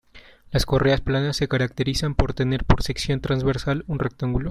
[0.49, 4.39] Las correas planas se caracterizan por tener por sección transversal un rectángulo.